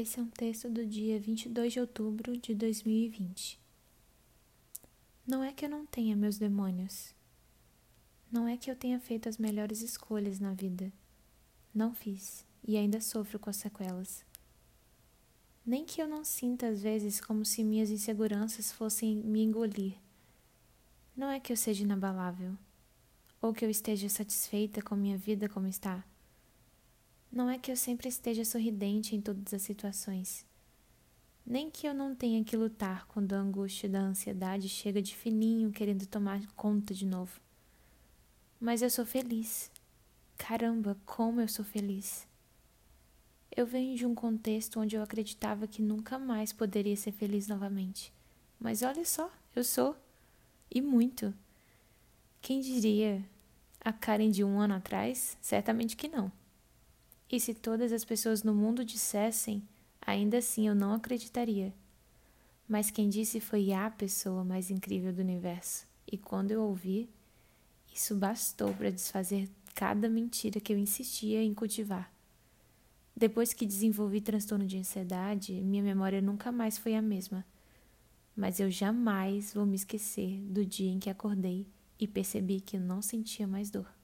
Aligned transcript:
Esse 0.00 0.18
é 0.18 0.22
um 0.22 0.30
texto 0.30 0.70
do 0.70 0.86
dia 0.86 1.20
22 1.20 1.74
de 1.74 1.78
outubro 1.78 2.34
de 2.34 2.54
2020. 2.54 3.60
Não 5.26 5.44
é 5.44 5.52
que 5.52 5.66
eu 5.66 5.68
não 5.68 5.84
tenha 5.84 6.16
meus 6.16 6.38
demônios. 6.38 7.14
Não 8.32 8.48
é 8.48 8.56
que 8.56 8.70
eu 8.70 8.74
tenha 8.74 8.98
feito 8.98 9.28
as 9.28 9.36
melhores 9.36 9.82
escolhas 9.82 10.40
na 10.40 10.54
vida. 10.54 10.90
Não 11.74 11.92
fiz 11.92 12.46
e 12.66 12.78
ainda 12.78 12.98
sofro 12.98 13.38
com 13.38 13.50
as 13.50 13.56
sequelas. 13.56 14.24
Nem 15.66 15.84
que 15.84 16.00
eu 16.00 16.08
não 16.08 16.24
sinta 16.24 16.68
às 16.68 16.80
vezes 16.80 17.20
como 17.20 17.44
se 17.44 17.62
minhas 17.62 17.90
inseguranças 17.90 18.72
fossem 18.72 19.16
me 19.16 19.42
engolir. 19.42 19.98
Não 21.14 21.28
é 21.28 21.38
que 21.38 21.52
eu 21.52 21.56
seja 21.58 21.84
inabalável 21.84 22.56
ou 23.38 23.52
que 23.52 23.66
eu 23.66 23.68
esteja 23.68 24.08
satisfeita 24.08 24.80
com 24.80 24.96
minha 24.96 25.18
vida 25.18 25.46
como 25.46 25.66
está. 25.66 26.02
Não 27.32 27.48
é 27.48 27.58
que 27.58 27.70
eu 27.70 27.76
sempre 27.76 28.08
esteja 28.08 28.44
sorridente 28.44 29.14
em 29.14 29.20
todas 29.20 29.54
as 29.54 29.62
situações. 29.62 30.44
Nem 31.46 31.70
que 31.70 31.86
eu 31.86 31.94
não 31.94 32.14
tenha 32.14 32.42
que 32.42 32.56
lutar 32.56 33.06
quando 33.06 33.32
a 33.32 33.38
angústia 33.38 33.88
da 33.88 34.00
ansiedade 34.00 34.68
chega 34.68 35.00
de 35.00 35.14
fininho 35.14 35.70
querendo 35.70 36.06
tomar 36.06 36.44
conta 36.56 36.92
de 36.92 37.06
novo. 37.06 37.40
Mas 38.60 38.82
eu 38.82 38.90
sou 38.90 39.06
feliz. 39.06 39.70
Caramba, 40.36 40.96
como 41.06 41.40
eu 41.40 41.46
sou 41.48 41.64
feliz. 41.64 42.26
Eu 43.54 43.66
venho 43.66 43.96
de 43.96 44.04
um 44.04 44.14
contexto 44.14 44.80
onde 44.80 44.96
eu 44.96 45.02
acreditava 45.02 45.66
que 45.66 45.82
nunca 45.82 46.18
mais 46.18 46.52
poderia 46.52 46.96
ser 46.96 47.12
feliz 47.12 47.46
novamente. 47.46 48.12
Mas 48.58 48.82
olha 48.82 49.04
só, 49.04 49.30
eu 49.54 49.62
sou. 49.62 49.96
E 50.70 50.80
muito. 50.80 51.32
Quem 52.40 52.60
diria? 52.60 53.24
A 53.80 53.92
Karen 53.92 54.30
de 54.30 54.44
um 54.44 54.60
ano 54.60 54.74
atrás? 54.74 55.38
Certamente 55.40 55.96
que 55.96 56.08
não. 56.08 56.30
E 57.30 57.38
se 57.38 57.54
todas 57.54 57.92
as 57.92 58.04
pessoas 58.04 58.42
no 58.42 58.52
mundo 58.52 58.84
dissessem, 58.84 59.62
ainda 60.00 60.38
assim 60.38 60.66
eu 60.66 60.74
não 60.74 60.92
acreditaria. 60.92 61.72
Mas 62.68 62.90
quem 62.90 63.08
disse 63.08 63.40
foi 63.40 63.72
a 63.72 63.88
pessoa 63.90 64.44
mais 64.44 64.70
incrível 64.70 65.12
do 65.12 65.20
universo. 65.20 65.86
E 66.10 66.18
quando 66.18 66.50
eu 66.50 66.62
ouvi, 66.62 67.08
isso 67.92 68.16
bastou 68.16 68.74
para 68.74 68.90
desfazer 68.90 69.48
cada 69.74 70.08
mentira 70.08 70.60
que 70.60 70.72
eu 70.72 70.78
insistia 70.78 71.42
em 71.42 71.54
cultivar. 71.54 72.12
Depois 73.14 73.52
que 73.52 73.66
desenvolvi 73.66 74.20
transtorno 74.20 74.66
de 74.66 74.78
ansiedade, 74.78 75.52
minha 75.52 75.82
memória 75.82 76.20
nunca 76.20 76.50
mais 76.50 76.78
foi 76.78 76.94
a 76.94 77.02
mesma. 77.02 77.44
Mas 78.34 78.58
eu 78.58 78.70
jamais 78.70 79.52
vou 79.52 79.66
me 79.66 79.76
esquecer 79.76 80.40
do 80.42 80.64
dia 80.64 80.90
em 80.90 80.98
que 80.98 81.10
acordei 81.10 81.66
e 81.98 82.08
percebi 82.08 82.60
que 82.60 82.76
eu 82.76 82.80
não 82.80 83.02
sentia 83.02 83.46
mais 83.46 83.70
dor. 83.70 83.99